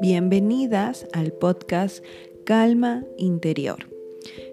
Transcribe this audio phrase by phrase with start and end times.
[0.00, 2.04] Bienvenidas al podcast
[2.44, 3.78] Calma Interior.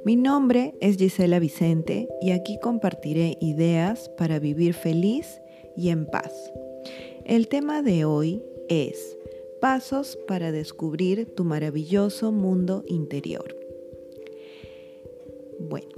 [0.03, 5.41] Mi nombre es Gisela Vicente y aquí compartiré ideas para vivir feliz
[5.75, 6.33] y en paz.
[7.25, 9.17] El tema de hoy es
[9.61, 13.55] Pasos para descubrir tu maravilloso mundo interior.
[15.59, 15.95] Bueno,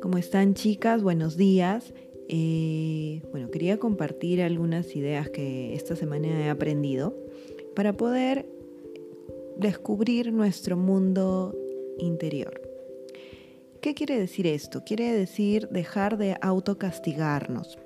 [0.00, 1.02] ¿cómo están chicas?
[1.02, 1.94] Buenos días.
[2.28, 7.14] Eh, bueno, quería compartir algunas ideas que esta semana he aprendido
[7.74, 8.46] para poder
[9.56, 11.54] descubrir nuestro mundo
[11.98, 12.60] interior.
[13.80, 14.84] ¿Qué quiere decir esto?
[14.84, 17.78] Quiere decir dejar de autocastigarnos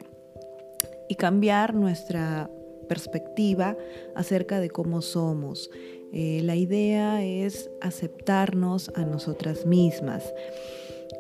[1.09, 2.51] y cambiar nuestra
[2.89, 3.77] perspectiva
[4.15, 5.71] acerca de cómo somos.
[6.13, 10.33] Eh, la idea es aceptarnos a nosotras mismas.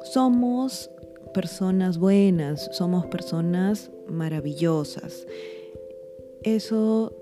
[0.04, 0.90] Somos
[1.36, 5.26] personas buenas, somos personas maravillosas.
[6.42, 7.14] Eso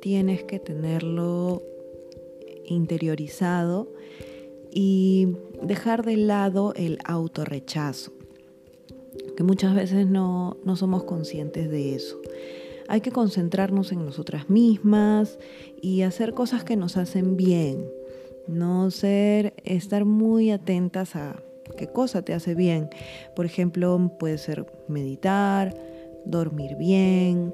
[0.00, 1.60] tienes que tenerlo
[2.64, 3.92] interiorizado
[4.70, 5.26] y
[5.60, 8.12] dejar de lado el autorrechazo,
[9.36, 12.20] que muchas veces no, no somos conscientes de eso.
[12.86, 15.40] Hay que concentrarnos en nosotras mismas
[15.82, 17.90] y hacer cosas que nos hacen bien.
[18.46, 21.42] No ser, estar muy atentas a
[21.76, 22.90] qué cosa te hace bien.
[23.34, 25.74] Por ejemplo, puede ser meditar,
[26.24, 27.52] dormir bien,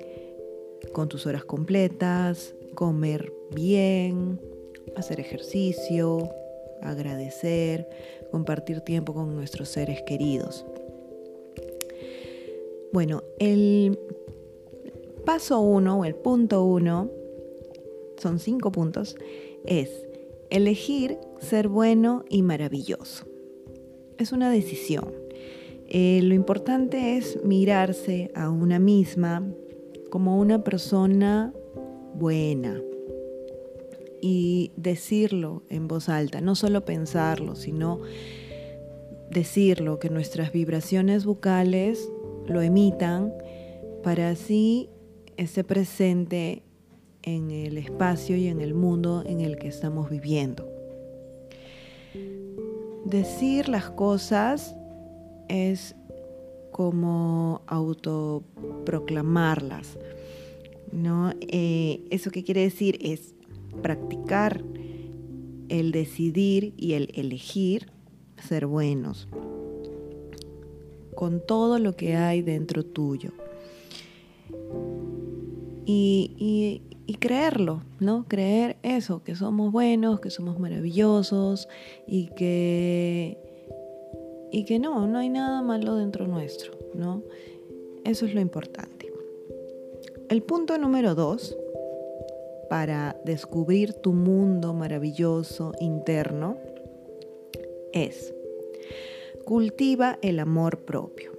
[0.92, 4.40] con tus horas completas, comer bien,
[4.96, 6.30] hacer ejercicio,
[6.82, 7.88] agradecer,
[8.30, 10.64] compartir tiempo con nuestros seres queridos.
[12.92, 13.98] Bueno, el
[15.24, 17.10] paso uno o el punto uno,
[18.16, 19.16] son cinco puntos,
[19.64, 20.06] es
[20.50, 23.26] elegir ser bueno y maravilloso.
[24.18, 25.12] Es una decisión.
[25.88, 29.46] Eh, lo importante es mirarse a una misma
[30.10, 31.52] como una persona
[32.14, 32.80] buena
[34.20, 38.00] y decirlo en voz alta, no solo pensarlo, sino
[39.30, 42.10] decirlo, que nuestras vibraciones vocales
[42.46, 43.32] lo emitan
[44.02, 44.88] para así
[45.36, 46.62] esté presente
[47.22, 50.68] en el espacio y en el mundo en el que estamos viviendo.
[53.06, 54.74] Decir las cosas
[55.48, 55.94] es
[56.72, 59.98] como autoproclamarlas.
[60.92, 61.32] ¿no?
[61.40, 62.98] Eh, ¿Eso qué quiere decir?
[63.00, 63.34] Es
[63.82, 64.62] practicar
[65.68, 67.90] el decidir y el elegir
[68.36, 69.28] ser buenos
[71.14, 73.30] con todo lo que hay dentro tuyo
[75.86, 76.82] y,
[77.14, 78.24] creerlo, ¿no?
[78.28, 81.68] Creer eso, que somos buenos, que somos maravillosos
[82.06, 83.38] y que,
[84.50, 87.22] y que no, no hay nada malo dentro nuestro, ¿no?
[88.04, 89.12] Eso es lo importante.
[90.28, 91.56] El punto número dos,
[92.68, 96.58] para descubrir tu mundo maravilloso interno,
[97.92, 98.34] es
[99.44, 101.30] cultiva el amor propio.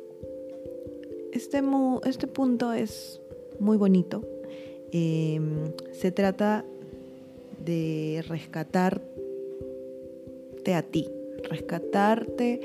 [1.33, 1.61] Este,
[2.06, 3.22] este punto es
[3.59, 4.23] muy bonito
[4.91, 6.65] Em, se trata
[7.63, 9.03] de rescatarte
[10.73, 11.09] a ti,
[11.49, 12.61] rescatarte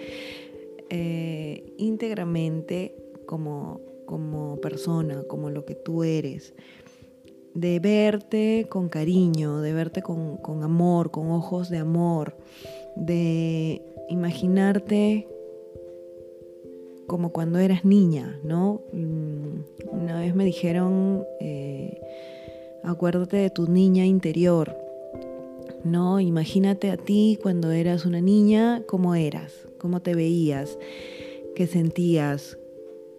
[0.90, 2.94] eh, íntegramente
[3.26, 6.54] como, como persona, como lo que tú eres,
[7.54, 12.36] de verte con cariño, de verte con, con amor, con ojos de amor,
[12.96, 15.28] de imaginarte
[17.06, 18.82] como cuando eras niña, ¿no?
[18.92, 22.00] Mm, una vez me dijeron, eh,
[22.82, 24.76] acuérdate de tu niña interior,
[25.84, 26.20] ¿no?
[26.20, 30.78] Imagínate a ti cuando eras una niña, cómo eras, cómo te veías,
[31.54, 32.58] qué sentías.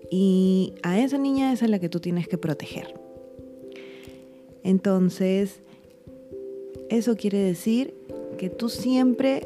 [0.10, 2.94] Y a esa niña es a la que tú tienes que proteger.
[4.64, 5.62] Entonces,
[6.90, 7.94] eso quiere decir
[8.38, 9.46] que tú siempre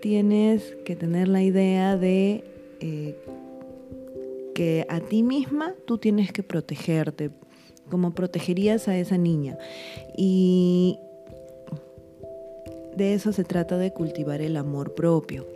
[0.00, 2.44] tienes que tener la idea de
[2.80, 3.16] eh,
[4.54, 7.30] que a ti misma tú tienes que protegerte,
[7.90, 9.58] como protegerías a esa niña.
[10.16, 10.98] Y
[12.96, 15.46] de eso se trata de cultivar el amor propio.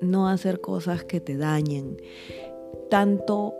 [0.00, 1.96] No hacer cosas que te dañen,
[2.90, 3.54] tanto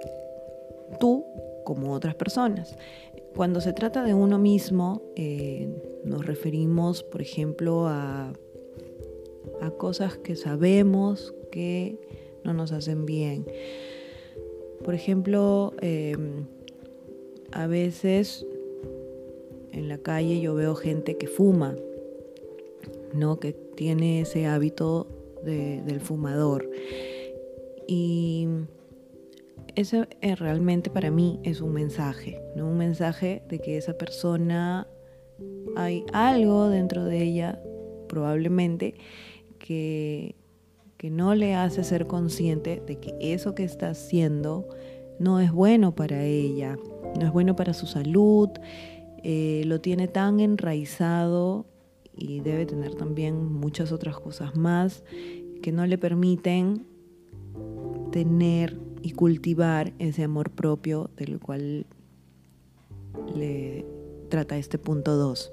[1.01, 1.25] tú
[1.65, 2.77] como otras personas.
[3.35, 5.69] Cuando se trata de uno mismo, eh,
[6.05, 8.33] nos referimos, por ejemplo, a,
[9.61, 11.99] a cosas que sabemos que
[12.45, 13.47] no nos hacen bien.
[14.85, 16.47] Por ejemplo, em,
[17.53, 18.47] a veces
[19.73, 21.75] en la calle yo veo gente que fuma,
[23.13, 23.41] ¿no?
[23.41, 25.09] Que tiene ese hábito
[25.43, 26.71] del fumador.
[27.87, 28.47] Y
[29.75, 32.41] ese eh, realmente para mí es un mensaje.
[32.57, 34.87] Un mensaje de que esa persona
[35.77, 37.61] hay algo dentro de ella,
[38.09, 38.95] probablemente,
[39.59, 40.37] que,
[40.97, 44.69] que no le hace ser consciente de que eso que está haciendo
[45.19, 46.79] no es bueno para ella,
[47.19, 48.51] no es bueno para su salud,
[49.23, 51.67] eh, lo tiene tan enraizado
[52.17, 55.03] y debe tener también muchas otras cosas más
[55.63, 56.87] que no le permiten
[58.13, 61.87] tener y cultivar ese amor propio del cual
[63.35, 63.85] le
[64.29, 65.53] trata este punto 2.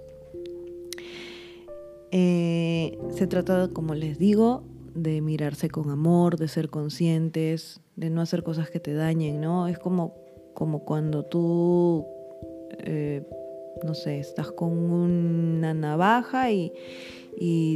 [2.12, 8.22] Eh, se trata, como les digo, de mirarse con amor, de ser conscientes, de no
[8.22, 9.68] hacer cosas que te dañen, ¿no?
[9.68, 10.16] Es como,
[10.54, 12.06] como cuando tú,
[12.80, 13.24] eh,
[13.84, 16.74] no sé, estás con una navaja y,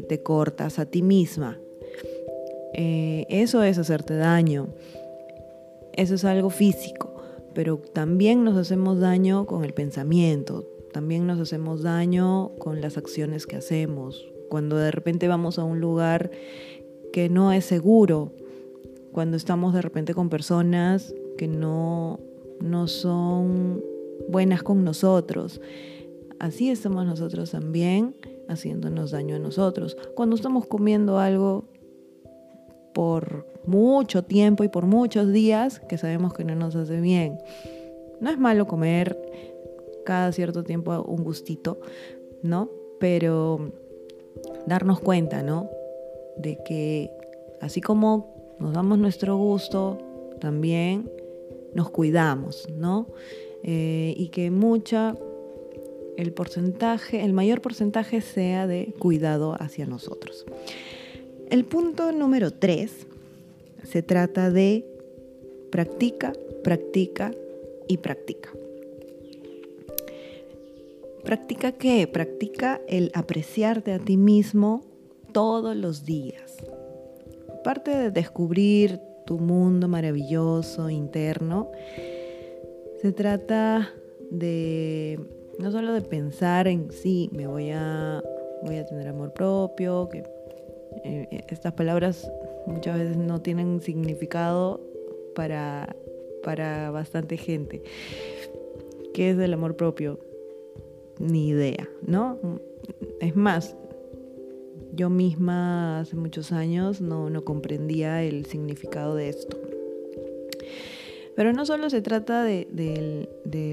[0.07, 1.57] te cortas a ti misma.
[2.73, 4.67] Eh, eso es hacerte daño.
[5.93, 7.15] Eso es algo físico,
[7.53, 13.47] pero también nos hacemos daño con el pensamiento, también nos hacemos daño con las acciones
[13.47, 14.29] que hacemos.
[14.49, 16.31] Cuando de repente vamos a un lugar
[17.15, 18.33] que no es seguro,
[19.13, 22.19] cuando estamos de repente con personas que no,
[22.59, 23.81] no son
[24.27, 25.61] buenas con nosotros.
[26.39, 28.17] Así estamos nosotros también
[28.49, 29.95] haciéndonos daño a nosotros.
[30.13, 31.63] Cuando estamos comiendo algo
[32.93, 37.37] por mucho tiempo y por muchos días que sabemos que no nos hace bien.
[38.19, 39.17] No es malo comer
[40.03, 41.79] cada cierto tiempo un gustito,
[42.43, 42.69] ¿no?
[42.99, 43.71] Pero
[44.67, 45.69] darnos cuenta, ¿no?
[46.37, 47.11] De que
[47.61, 49.97] así como nos damos nuestro gusto,
[50.39, 51.09] también
[51.73, 53.07] nos cuidamos, ¿no?
[53.63, 55.15] Eh, y que mucha,
[56.17, 60.45] el porcentaje, el mayor porcentaje sea de cuidado hacia nosotros.
[61.49, 63.07] El punto número tres
[63.83, 64.85] se trata de
[65.71, 66.33] practica,
[66.63, 67.31] practica
[67.87, 68.49] y practica.
[71.23, 72.07] ¿Practica qué?
[72.07, 74.83] Practica el apreciarte a ti mismo
[75.35, 76.55] todos los días
[77.61, 81.71] parte de descubrir tu mundo maravilloso interno,
[83.01, 83.91] se trata
[84.31, 85.19] de
[85.59, 88.23] no solo de pensar en sí, me voy a,
[88.63, 90.23] voy a tener amor propio, que
[91.03, 92.31] eh, estas palabras
[92.65, 94.79] muchas veces no tienen significado
[95.35, 95.97] para,
[96.43, 97.81] para bastante gente.
[99.13, 100.19] ¿Qué es el amor propio?
[101.19, 102.39] Ni idea, ¿no?
[103.19, 103.75] Es más,
[104.95, 109.57] yo misma hace muchos años no, comprendía el significado de esto.
[111.35, 113.27] Pero no solo se trata de,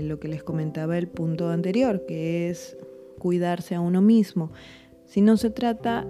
[0.04, 2.76] lo que les comentaba el punto anterior, que es
[3.18, 4.50] cuidarse a uno mismo,
[5.06, 6.06] sino se trata,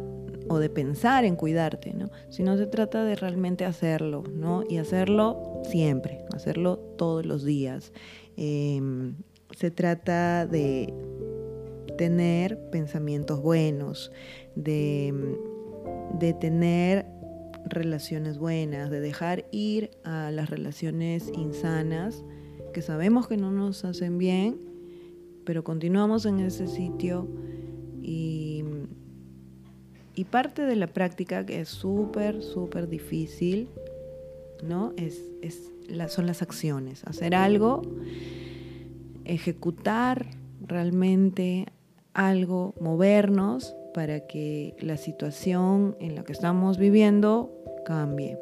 [0.49, 2.11] o de pensar en cuidarte, ¿no?
[2.31, 4.65] Sino se trata de realmente hacerlo, ¿no?
[4.69, 7.93] Y hacerlo siempre, hacerlo todos los días.
[8.37, 9.17] Em,
[9.57, 10.93] se trata de
[12.03, 14.11] tener pensamientos buenos,
[14.57, 15.15] de,
[16.41, 17.07] tener
[17.65, 22.25] relaciones buenas, de dejar ir a las relaciones insanas
[22.73, 24.59] que sabemos que no nos hacen bien,
[25.45, 27.29] pero continuamos en ese sitio
[28.03, 28.65] y,
[30.17, 33.69] y parte de la práctica que es súper, súper difícil,
[34.61, 34.93] ¿no?
[34.97, 35.71] Es, es
[36.09, 37.83] son las acciones, hacer algo,
[39.25, 40.27] ejecutar
[40.67, 41.67] realmente
[42.15, 47.51] algo, movernos para que la situación en la que estamos viviendo
[47.85, 48.39] cambie.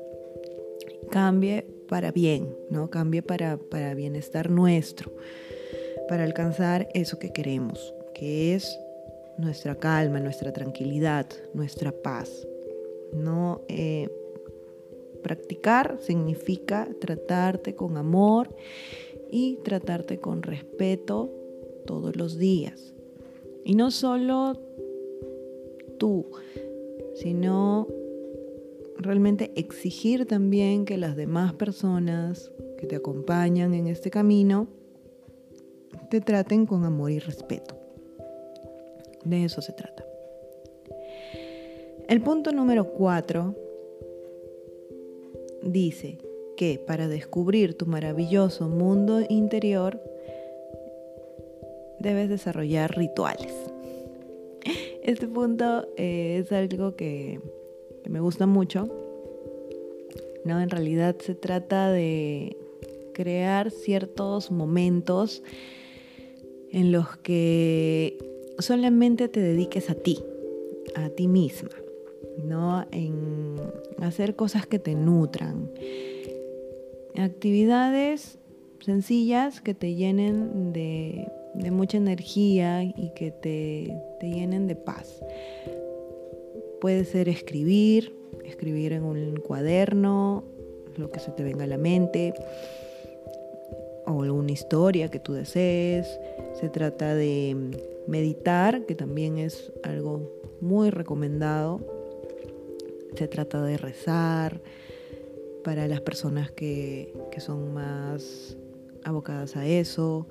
[1.11, 2.89] Cambie para bien, ¿no?
[2.91, 5.12] Cambie para, para bienestar nuestro,
[6.09, 8.79] para alcanzar eso que queremos, que es
[9.39, 12.47] nuestra calma, nuestra tranquilidad, nuestra paz.
[13.12, 14.09] No eh,
[15.23, 18.55] practicar significa tratarte con amor
[19.31, 21.31] y tratarte con respeto
[21.87, 22.95] todos los días.
[23.64, 24.59] Y no solo
[25.99, 26.26] tú,
[27.14, 27.87] sino
[28.97, 34.69] realmente exigir también que las demás personas que te acompañan en este camino
[36.11, 37.76] te traten con amor y respeto.
[39.25, 40.05] De eso se trata.
[42.09, 43.55] El punto número cuatro
[45.62, 46.19] dice
[46.57, 50.02] que para descubrir tu maravilloso mundo interior
[52.00, 53.52] debes desarrollar rituales.
[55.02, 57.40] Este punto eh, es algo que,
[58.09, 58.88] me gusta mucho.
[60.45, 62.57] No, en realidad se trata de
[63.14, 65.42] crear ciertos momentos
[66.71, 68.19] en los que
[68.59, 70.19] solamente te dediques a ti,
[70.95, 71.71] a ti misma,
[72.45, 72.87] ¿no?
[72.90, 73.57] En
[74.00, 75.71] hacer cosas que te nutran.
[77.16, 78.38] actividades
[78.80, 85.23] sencillas que te llenen de, mucha energía y que te, te llenen de paz.
[86.80, 88.14] Puede ser escribir,
[88.45, 90.45] escribir en un cuaderno,
[90.97, 92.35] lo que se te venga a la mente,
[94.07, 96.21] o alguna historia que tú desees.
[96.54, 97.57] Se trata de
[98.07, 101.80] meditar, que también es algo muy recomendado.
[103.16, 104.61] Se trata de rezar
[105.64, 108.57] para las personas que, que son más
[109.04, 110.26] abocadas a eso.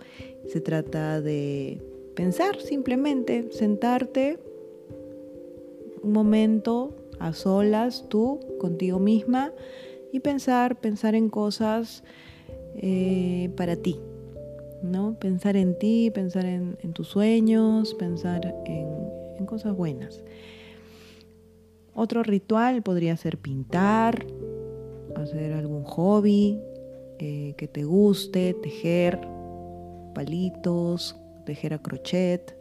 [0.48, 1.82] Se trata de
[2.16, 4.40] pensar simplemente, sentarte
[6.04, 9.54] un momento a solas, tú, contigo misma,
[10.12, 12.04] y pensar, pensar en cosas
[12.76, 14.00] eh, para ti,
[14.82, 15.18] ¿no?
[15.20, 20.24] Pensar en ti, pensar en, tus sueños, pensar en, cosas buenas.
[21.94, 24.26] Otro ritual podría ser pintar,
[25.16, 26.60] hacer algún hobby
[27.20, 29.20] eh, que te guste, tejer
[30.16, 32.56] palitos, tejer a crochet.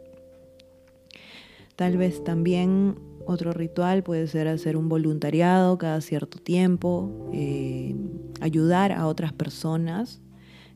[1.75, 7.95] Tal vez también otro ritual puede ser hacer un voluntariado cada cierto tiempo, eh,
[8.41, 10.21] ayudar a otras personas.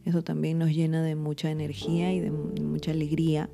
[0.05, 3.49] Eso también nos llena de mucha energía y de mucha alegría.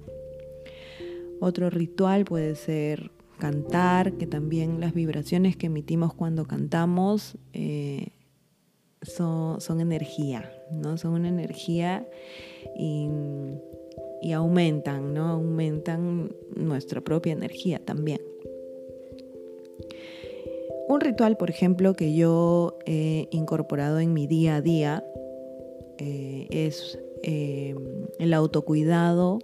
[1.39, 8.09] Otro ritual puede ser cantar, que también las vibraciones que emitimos cuando cantamos eh,
[9.01, 10.98] son, son, energía, ¿no?
[10.98, 12.08] Son una energía
[12.77, 13.08] y,
[14.34, 15.29] aumentan, ¿no?
[15.29, 18.22] Aumentan nuestra propia energía también.
[20.88, 25.03] Un ritual, por ejemplo, que yo he incorporado en mi día a día
[25.98, 27.75] eh, es eh,
[28.18, 29.39] el autocuidado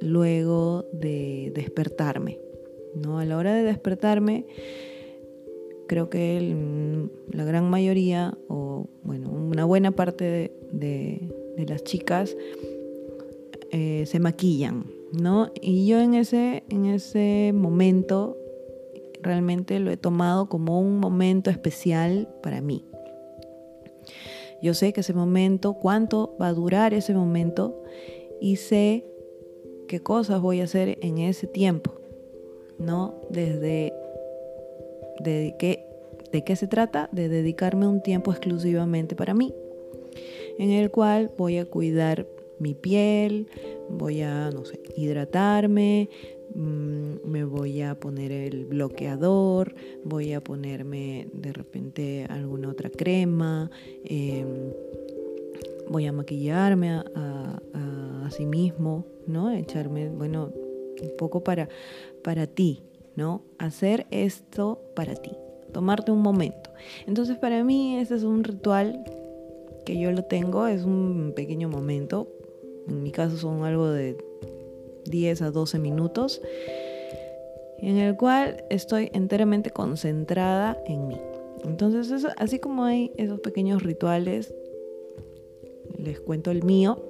[0.00, 2.38] luego de despertarme.
[2.94, 3.18] ¿no?
[3.18, 4.46] A la hora de despertarme,
[5.90, 11.34] creo que la gran mayoría, o bueno, una buena parte de,
[11.66, 12.36] las chicas
[13.72, 15.50] eh, se maquillan, ¿no?
[15.60, 18.36] Y yo en ese, en ese momento
[19.20, 22.84] realmente lo he tomado como un momento especial para mí.
[24.62, 27.82] Yo sé que ese momento, cuánto va a durar ese momento
[28.40, 29.04] y sé
[29.88, 31.94] qué cosas voy a hacer en ese tiempo,
[32.78, 33.16] ¿no?
[33.28, 33.92] Desde
[35.22, 35.86] de qué,
[36.32, 39.54] de qué se trata, de dedicarme un tiempo exclusivamente para mí,
[40.58, 42.26] en el cual voy a cuidar
[42.58, 43.46] mi piel,
[43.88, 46.08] voy a, no sé, hidratarme,
[46.54, 49.74] Mm, me voy a poner el bloqueador,
[50.04, 53.70] voy a ponerme de repente alguna otra crema,
[54.04, 54.72] em,
[55.88, 57.56] voy a maquillarme a,
[58.30, 59.50] sí mismo, ¿no?
[59.50, 60.52] Echarme, bueno,
[61.02, 61.68] un poco para,
[62.22, 62.84] para ti,
[63.16, 63.42] ¿no?
[63.58, 65.32] Hacer esto para ti,
[65.72, 66.70] tomarte un momento.
[67.06, 69.04] Entonces para mí ese es un ritual
[69.84, 72.28] que yo lo tengo, es un pequeño momento,
[72.88, 74.16] en mi caso son algo de
[75.06, 76.40] 10 a 12 minutos,
[77.78, 81.16] en el cual estoy enteramente concentrada en mí.
[81.64, 84.54] Entonces, así como hay esos pequeños rituales,
[85.98, 87.02] les cuento el mío.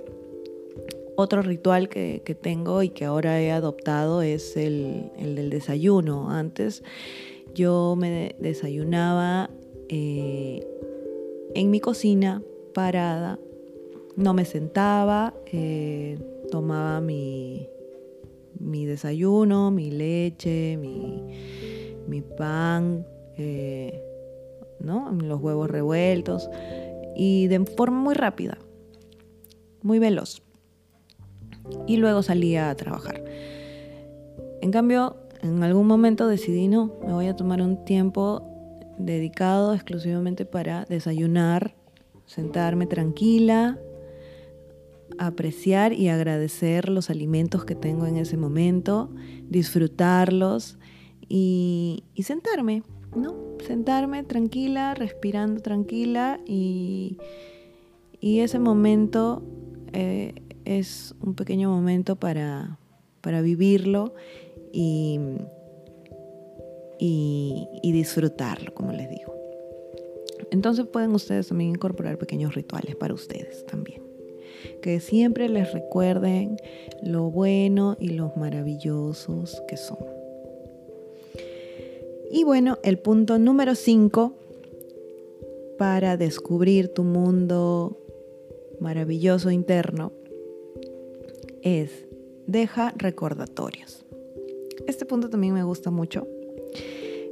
[1.23, 6.31] Otro ritual que, tengo y que ahora he adoptado es el, del desayuno.
[6.31, 6.83] Antes
[7.55, 9.51] yo me desayunaba
[9.91, 10.67] eh,
[11.55, 13.39] en mi cocina, parada,
[14.17, 16.19] no me sentaba, eh,
[16.51, 17.69] tomaba mi,
[18.59, 24.03] mi desayuno, mi leche, mi, pan, eh,
[24.79, 25.13] ¿no?
[25.13, 26.49] los huevos revueltos
[27.15, 28.57] y de forma muy rápida,
[29.83, 30.41] muy veloz.
[31.87, 33.23] Y luego salía a trabajar.
[34.61, 38.43] En cambio, en algún momento decidí no, me voy a tomar un tiempo
[38.99, 41.75] dedicado exclusivamente para desayunar,
[42.27, 43.79] sentarme tranquila,
[45.19, 49.11] apreciar y agradecer los alimentos que tengo en ese momento,
[49.49, 50.79] disfrutarlos
[51.29, 52.83] y, sentarme,
[53.17, 53.35] ¿no?
[53.67, 57.19] Sentarme tranquila, respirando tranquila y,
[58.21, 59.43] ese momento
[59.93, 60.35] eh,
[60.79, 62.79] es un pequeño momento para,
[63.43, 64.15] vivirlo
[64.73, 65.19] y,
[66.99, 69.35] y disfrutarlo, como les digo.
[70.51, 74.11] Entonces pueden ustedes también incorporar pequeños rituales para ustedes también
[74.83, 76.57] que siempre les recuerden
[77.03, 79.99] lo bueno y los maravillosos que son.
[82.31, 84.35] Y bueno, el punto número 5
[85.79, 87.99] para descubrir tu mundo
[88.81, 90.13] maravilloso interno
[91.63, 92.07] es
[92.47, 94.05] deja recordatorios.
[94.87, 96.27] Este punto también me gusta mucho.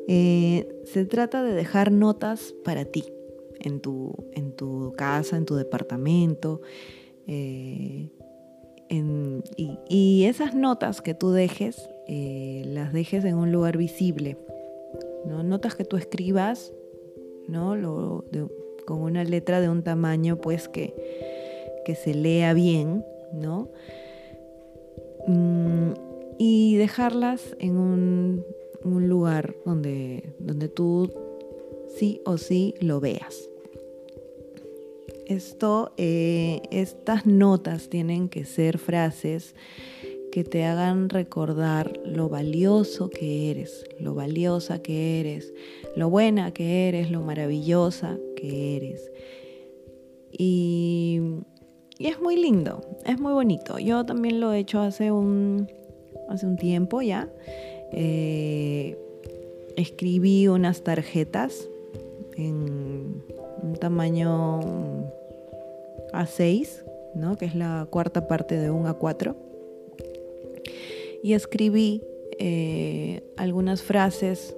[0.06, 3.04] Eh, se trata de dejar notas para ti.
[3.60, 6.60] en tu, en tu casa, en tu departamento.
[7.26, 8.08] Eh,
[9.56, 14.38] y, esas notas que tú dejes, eh, las dejes en un lugar visible.
[15.26, 15.42] ¿no?
[15.42, 16.72] Notas que tú escribas
[17.48, 18.22] ¿no?
[18.86, 20.94] Con una letra de un tamaño pues que,
[21.84, 23.70] que se lea bien, ¿no?
[25.28, 25.92] Mm,
[26.38, 28.44] y dejarlas en un,
[28.82, 31.12] lugar donde, donde tú
[31.94, 33.50] sí o sí lo veas.
[35.26, 39.54] Esto, eh, estas notas tienen que ser frases
[40.32, 45.52] que te hagan recordar lo valioso que eres, lo valiosa que eres,
[45.96, 49.10] lo buena que eres, lo maravillosa que eres.
[50.32, 51.20] Y,
[52.06, 53.78] es muy lindo, es muy bonito.
[53.78, 55.68] Yo también lo he hecho hace un,
[56.28, 57.28] hace un tiempo ya.
[57.92, 58.96] Eh,
[59.76, 61.68] escribí unas tarjetas
[62.36, 63.22] en
[63.62, 64.60] un tamaño
[66.12, 67.36] A6, ¿no?
[67.36, 69.34] que es la cuarta parte de un A4.
[71.22, 72.02] Y escribí
[72.38, 74.56] eh, algunas frases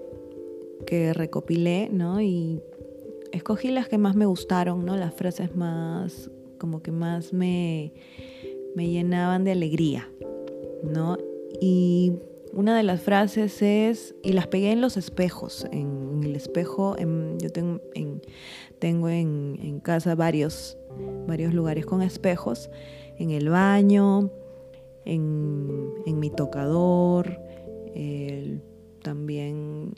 [0.87, 2.20] que recopilé, ¿no?
[2.20, 2.61] Y
[3.32, 4.97] escogí las que más me gustaron, ¿no?
[4.97, 7.92] Las frases más, como que más me,
[8.76, 10.08] me llenaban de alegría,
[10.84, 11.16] ¿no?
[11.60, 12.12] Y
[12.52, 16.96] una de las frases es, y las pegué en los espejos, en el espejo,
[17.38, 18.20] yo tengo, en,
[18.78, 20.76] tengo en, casa varios,
[21.26, 22.70] varios lugares con espejos,
[23.18, 24.30] en el baño,
[25.04, 27.40] en, mi tocador,
[29.02, 29.94] también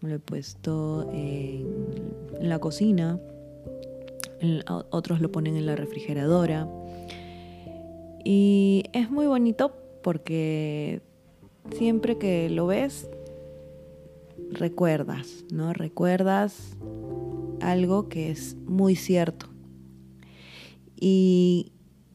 [0.00, 1.66] lo he puesto en,
[2.40, 3.20] la cocina,
[4.66, 6.68] otros lo ponen en la refrigeradora.
[8.24, 9.72] Y es muy bonito
[10.02, 11.02] porque
[11.72, 13.08] siempre que lo ves,
[14.50, 15.72] recuerdas, ¿no?
[15.72, 16.76] Recuerdas
[17.60, 19.46] algo que es muy cierto.
[20.98, 21.72] Y,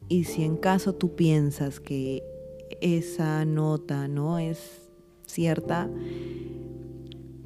[0.08, 2.24] y si en caso tú piensas que
[2.82, 4.90] esa nota no es
[5.26, 5.90] cierta,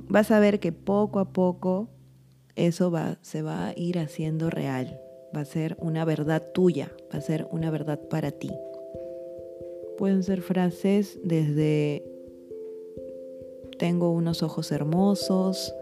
[0.08, 1.90] vas a ver que poco a poco
[2.56, 5.00] eso va, se va a ir haciendo real,
[5.36, 8.52] va a ser una verdad tuya, va a ser una verdad para ti.
[9.98, 12.04] Pueden ser frases desde
[13.78, 15.74] tengo unos ojos hermosos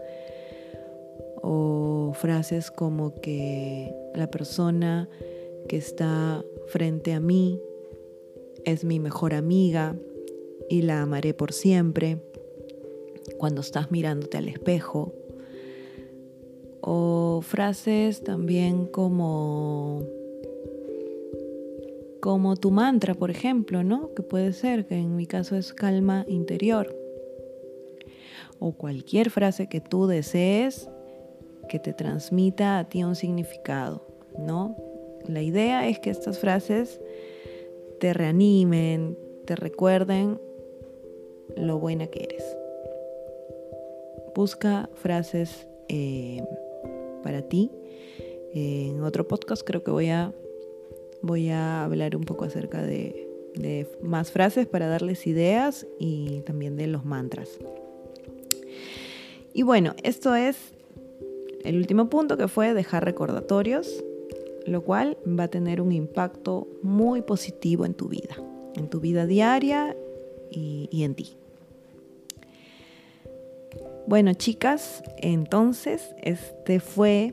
[1.42, 5.08] o frases como que la persona
[5.68, 7.60] que está frente a mí
[8.64, 9.96] es mi mejor amiga
[10.68, 12.22] y la amaré por siempre
[13.38, 15.12] cuando estás mirándote al espejo.
[16.82, 20.02] O frases también como
[22.20, 24.14] como tu mantra, por ejemplo, ¿no?
[24.14, 26.96] Que puede ser, que en mi caso es calma interior.
[28.60, 30.88] O cualquier frase que tú desees
[31.68, 34.06] que te transmita a ti un significado,
[34.38, 34.76] ¿no?
[35.26, 37.00] La idea es que estas frases
[37.98, 40.40] te reanimen, te recuerden
[41.56, 42.44] lo buena que eres.
[44.34, 46.42] Busca frases eh,
[47.22, 47.70] para ti.
[48.54, 50.32] en otro podcast creo que voy a,
[51.22, 53.28] voy a hablar un poco acerca de,
[54.02, 57.58] más frases para darles ideas y también de los mantras.
[59.52, 60.56] Y bueno, esto es
[61.62, 64.02] el último punto que fue dejar recordatorios,
[64.66, 68.36] lo cual va a tener un impacto muy positivo en tu vida,
[68.74, 69.96] en tu vida diaria
[70.50, 71.36] y en ti.
[74.12, 77.32] Bueno, chicas, entonces este fue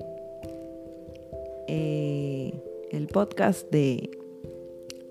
[1.68, 2.54] eh,
[2.92, 4.10] el podcast de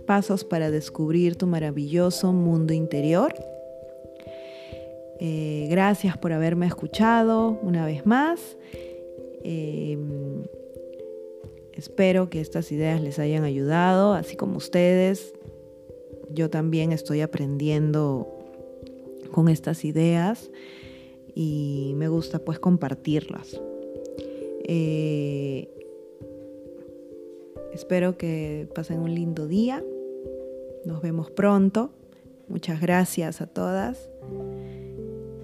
[0.06, 3.34] Pasos para descubrir tu maravilloso mundo interior.
[5.20, 8.56] Eh, gracias por haberme escuchado una vez más.
[9.44, 10.44] Em,
[11.74, 15.34] espero que estas ideas les hayan ayudado, así como ustedes.
[16.30, 18.26] Yo también estoy aprendiendo
[19.32, 20.50] con estas ideas
[21.40, 23.60] y me gusta pues compartirlas.
[24.64, 25.72] Eh,
[27.72, 29.84] espero que pasen un lindo día.
[30.84, 31.92] Nos vemos pronto.
[32.48, 34.10] Muchas gracias a todas.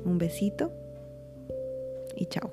[0.04, 0.72] Un besito
[2.16, 2.50] y chao.